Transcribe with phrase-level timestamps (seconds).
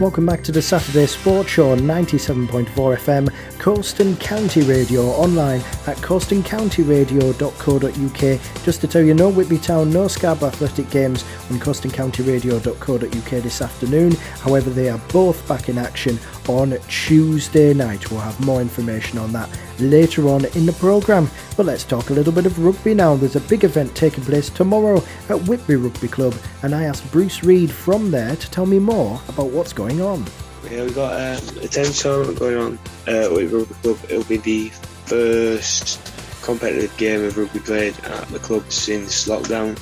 [0.00, 3.28] Welcome back to the Saturday Sports Show on 97.4 FM,
[3.60, 8.64] Coast County Radio, online at coastandcountyradio.co.uk.
[8.64, 14.12] Just to tell you, no Whitby Town, no Scarborough Athletic Games on coastandcountyradio.co.uk this afternoon.
[14.40, 18.10] However, they are both back in action on Tuesday night.
[18.10, 21.28] We'll have more information on that later on in the programme.
[21.54, 23.14] But let's talk a little bit of rugby now.
[23.14, 27.44] There's a big event taking place tomorrow at Whitby Rugby Club, and I asked Bruce
[27.44, 30.24] Reid from there to tell me more about what's going on.
[30.70, 32.78] Yeah, we've got um, a tens tournament going on
[33.08, 33.98] uh, Whitby Rugby Club.
[34.08, 34.68] It'll be the
[35.04, 35.98] first
[36.44, 39.76] competitive game of rugby played at the club since lockdown.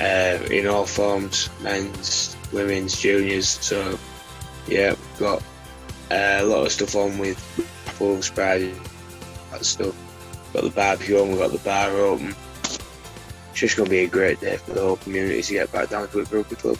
[0.00, 3.46] Uh, in all forms, men's, women's, juniors.
[3.46, 3.98] So,
[4.66, 5.42] yeah, we've got
[6.10, 8.74] uh, a lot of stuff on with full spread,
[9.50, 9.94] that stuff.
[10.54, 12.34] Got the barbecue on, we've got the bar open.
[12.62, 12.80] It's
[13.52, 16.08] just going to be a great day for the whole community to get back down
[16.08, 16.78] to the rugby club.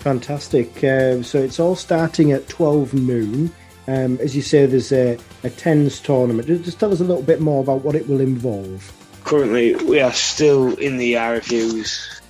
[0.00, 0.82] Fantastic.
[0.82, 3.52] Um, so it's all starting at 12 noon.
[3.86, 6.46] Um, as you say, there's a, a tens tournament.
[6.46, 8.92] Just tell us a little bit more about what it will involve.
[9.24, 12.20] Currently, we are still in the RFU's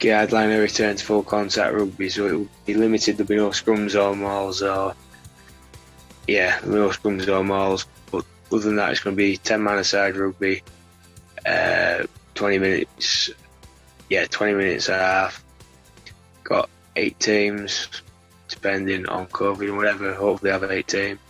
[0.00, 3.16] guideline of return to full contact rugby, so it will be limited.
[3.16, 4.94] There'll be no scrums or mauls or
[6.26, 7.86] yeah, no scrums or mauls.
[8.10, 10.62] But other than that, it's going to be 10 man aside rugby,
[11.46, 13.30] uh, 20 minutes,
[14.10, 15.44] yeah, 20 minutes and a half.
[16.98, 17.88] Eight teams,
[18.48, 20.12] depending on COVID and whatever.
[20.14, 21.20] Hopefully, have eight teams.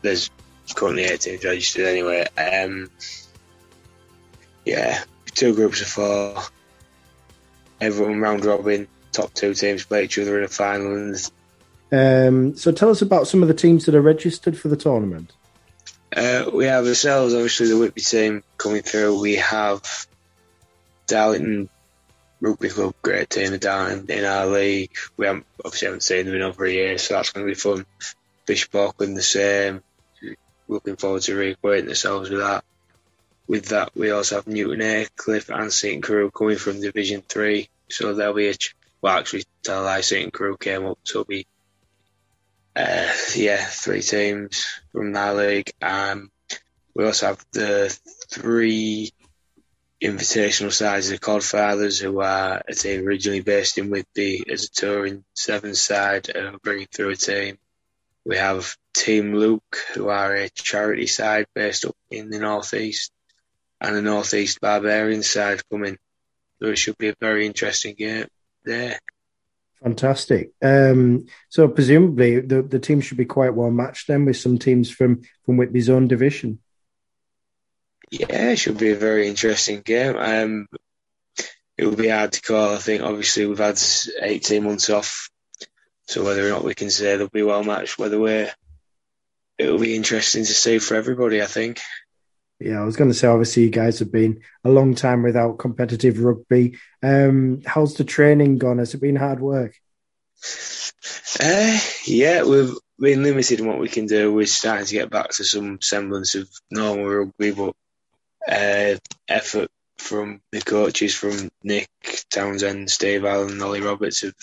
[0.00, 0.30] There's
[0.76, 2.24] currently eight teams registered anyway.
[2.38, 2.88] Um,
[4.64, 5.02] yeah,
[5.34, 6.36] two groups of four.
[7.80, 8.86] Everyone round robin.
[9.10, 10.94] Top two teams play each other in a final.
[10.94, 11.16] And
[11.90, 15.32] um, so tell us about some of the teams that are registered for the tournament.
[16.14, 19.20] Uh, we have ourselves, obviously, the Whitby team coming through.
[19.20, 20.06] We have
[21.08, 21.68] Darlington
[22.46, 24.94] Rugby Club, great team down in our league.
[25.16, 27.58] We haven't obviously haven't seen them in over a year, so that's going to be
[27.58, 27.84] fun.
[28.46, 29.82] Bishop Auckland the same.
[30.68, 32.64] Looking forward to reacquainting ourselves with that.
[33.48, 38.14] With that, we also have Newton Aycliffe and St Crew coming from Division Three, so
[38.14, 38.54] there'll be a
[39.00, 41.46] well, actually, tell I St Crew came up, so it'll be
[42.76, 45.72] uh, yeah, three teams from that league.
[45.82, 46.30] Um,
[46.94, 47.96] we also have the
[48.28, 49.10] three
[50.02, 55.24] invitational sides, the Codfathers, who are a team originally based in Whitby as a touring
[55.34, 57.58] seven side, uh, bringing through a team.
[58.24, 63.12] We have Team Luke, who are a charity side based up in the northeast,
[63.80, 65.98] and the northeast Barbarian side coming.
[66.60, 68.26] So it should be a very interesting game
[68.64, 68.98] there.
[69.82, 70.52] Fantastic.
[70.62, 74.90] Um, so presumably the the team should be quite well matched then with some teams
[74.90, 76.58] from from Whitby's own division.
[78.10, 80.16] Yeah, it should be a very interesting game.
[80.16, 80.68] Um,
[81.76, 82.74] it will be hard to call.
[82.74, 83.80] I think obviously we've had
[84.22, 85.28] 18 months off,
[86.06, 88.52] so whether or not we can say they'll be well matched, whether we're,
[89.58, 91.42] it will be interesting to see for everybody.
[91.42, 91.80] I think.
[92.58, 95.58] Yeah, I was going to say, obviously, you guys have been a long time without
[95.58, 96.78] competitive rugby.
[97.02, 98.78] Um, how's the training gone?
[98.78, 99.74] Has it been hard work?
[101.38, 104.32] Uh, yeah, we've been limited in what we can do.
[104.32, 107.74] We're starting to get back to some semblance of normal rugby, but
[108.48, 108.96] uh,
[109.28, 111.88] effort from the coaches, from Nick
[112.30, 114.34] Townsend, Steve Allen, and Ollie Roberts, of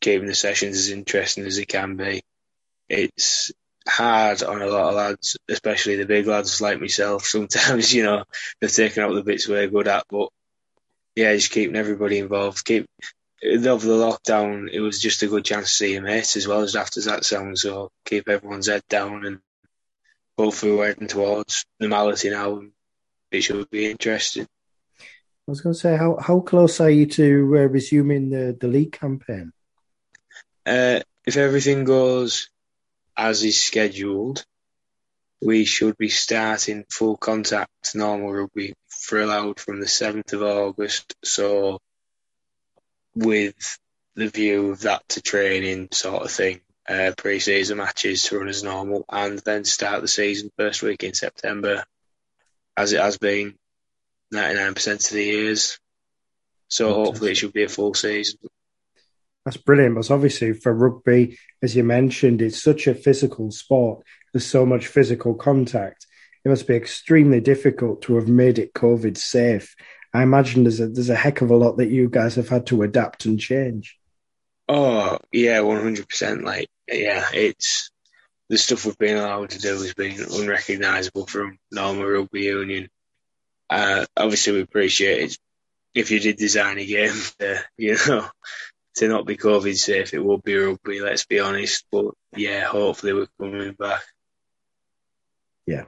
[0.00, 2.22] keeping the sessions as interesting as they can be.
[2.88, 3.52] It's
[3.86, 7.24] hard on a lot of lads, especially the big lads like myself.
[7.26, 8.24] Sometimes, you know,
[8.60, 10.28] they've taken out the bits we're good at, but
[11.14, 12.64] yeah, just keeping everybody involved.
[12.64, 12.86] Keep
[13.44, 16.60] over the lockdown, it was just a good chance to see your mates as well
[16.60, 17.58] as after that sound.
[17.58, 19.40] So keep everyone's head down and
[20.38, 22.58] hopefully we're heading towards normality now.
[22.58, 22.72] And
[23.32, 24.46] it should be interesting.
[25.00, 27.24] I was going to say, how how close are you to
[27.56, 29.52] uh, resuming the the league campaign?
[30.64, 32.48] Uh, if everything goes
[33.16, 34.44] as is scheduled,
[35.42, 41.14] we should be starting full contact normal rugby for allowed from the 7th of August.
[41.24, 41.80] So,
[43.14, 43.78] with
[44.14, 48.48] the view of that to training sort of thing, uh, pre season matches to run
[48.48, 51.84] as normal, and then start the season first week in September,
[52.76, 53.54] as it has been
[54.32, 55.78] 99% of the years.
[56.68, 58.38] So, hopefully, it should be a full season.
[59.44, 59.96] That's brilliant.
[59.96, 64.04] But obviously for rugby, as you mentioned, it's such a physical sport.
[64.32, 66.06] There's so much physical contact.
[66.44, 69.74] It must be extremely difficult to have made it COVID safe.
[70.14, 72.66] I imagine there's a there's a heck of a lot that you guys have had
[72.66, 73.98] to adapt and change.
[74.68, 76.44] Oh yeah, one hundred percent.
[76.44, 77.90] Like yeah, it's
[78.52, 82.86] the stuff we've been allowed to do has been unrecognisable from normal rugby union.
[83.70, 85.38] Uh, obviously, we appreciate it
[85.94, 88.28] if you did design a game, to, you know,
[88.96, 91.00] to not be COVID safe, it would be rugby.
[91.00, 94.02] Let's be honest, but yeah, hopefully we're coming back.
[95.64, 95.84] Yeah.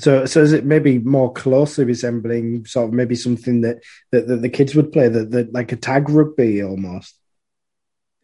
[0.00, 4.42] So, so is it maybe more closely resembling sort of maybe something that that, that
[4.42, 7.16] the kids would play, that, that like a tag rugby almost?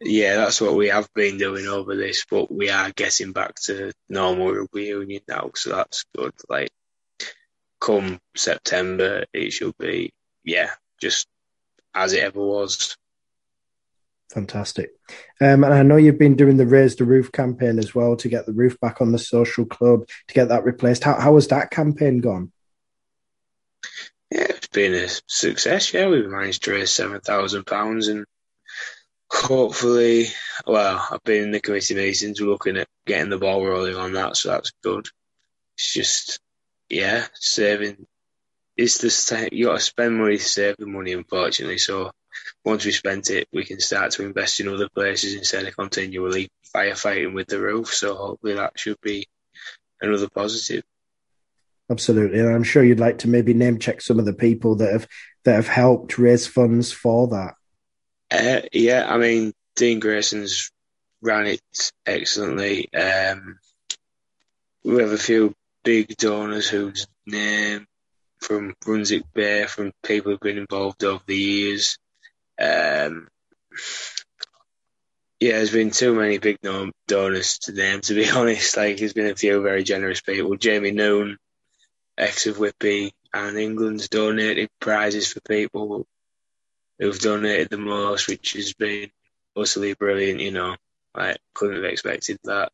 [0.01, 3.91] Yeah, that's what we have been doing over this, but we are getting back to
[4.09, 6.33] normal rugby union now, so that's good.
[6.49, 6.69] Like,
[7.79, 10.11] come September, it should be
[10.45, 10.69] yeah,
[11.01, 11.27] just
[11.93, 12.95] as it ever was.
[14.31, 14.91] Fantastic.
[15.41, 18.29] Um, and I know you've been doing the Raise the Roof campaign as well to
[18.29, 21.03] get the roof back on the social club, to get that replaced.
[21.03, 22.51] How, how has that campaign gone?
[24.31, 25.93] Yeah, it's been a success.
[25.93, 28.25] Yeah, we've managed to raise £7,000 and
[29.29, 30.27] hopefully,
[30.65, 34.37] well, I've been in the committee meetings looking at getting the ball rolling on that,
[34.37, 35.07] so that's good.
[35.77, 36.39] It's just,
[36.89, 38.05] yeah, saving.
[38.77, 41.77] It's the you got to spend money to save the money, unfortunately.
[41.77, 42.11] So
[42.63, 46.49] once we spent it, we can start to invest in other places instead of continually
[46.75, 47.93] firefighting with the roof.
[47.93, 49.27] So hopefully that should be
[50.01, 50.83] another positive.
[51.89, 54.91] Absolutely, and I'm sure you'd like to maybe name check some of the people that
[54.91, 55.07] have
[55.43, 57.53] that have helped raise funds for that.
[58.31, 60.71] Uh, yeah, I mean Dean Grayson's
[61.21, 61.61] ran it
[62.05, 62.93] excellently.
[62.93, 63.59] Um,
[64.83, 67.87] we have a few big donors whose name
[68.39, 71.97] from Brunswick Bay, from people who've been involved over the years.
[72.59, 73.27] Um,
[75.39, 76.59] yeah, there's been too many big
[77.07, 78.77] donors to name, to be honest.
[78.77, 80.55] Like, there's been a few very generous people.
[80.55, 81.37] Jamie Noon,
[82.17, 86.07] ex of Whitby, and England's donated prizes for people
[86.99, 89.09] who've donated the most, which has been
[89.55, 90.75] utterly brilliant, you know.
[91.13, 92.71] I couldn't have expected that.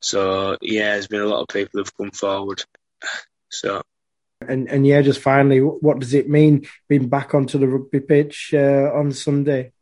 [0.00, 2.64] So, yeah, there's been a lot of people who've come forward.
[3.52, 3.82] So,
[4.46, 8.54] and and yeah, just finally, what does it mean being back onto the rugby pitch
[8.54, 9.72] uh, on Sunday?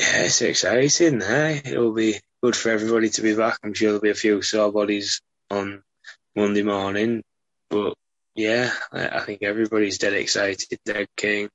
[0.00, 1.20] Yeah, it's exciting.
[1.20, 1.60] Eh?
[1.66, 3.58] It'll be good for everybody to be back.
[3.62, 5.20] I'm sure there'll be a few sore bodies
[5.50, 5.82] on
[6.34, 7.22] Monday morning,
[7.68, 7.92] but
[8.34, 11.48] yeah, I, I think everybody's dead excited, dead keen.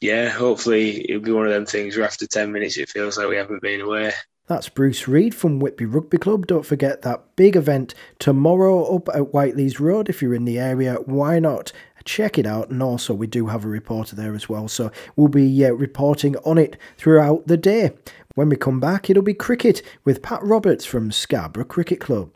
[0.00, 3.28] Yeah, hopefully it'll be one of them things where after 10 minutes it feels like
[3.28, 4.12] we haven't been away.
[4.50, 6.48] That's Bruce Reid from Whitby Rugby Club.
[6.48, 10.08] Don't forget that big event tomorrow up at White Leys Road.
[10.08, 11.70] If you're in the area, why not?
[12.04, 12.68] Check it out.
[12.68, 14.66] And also, we do have a reporter there as well.
[14.66, 17.92] So we'll be uh, reporting on it throughout the day.
[18.34, 22.28] When we come back, it'll be cricket with Pat Roberts from Scarborough Cricket Club.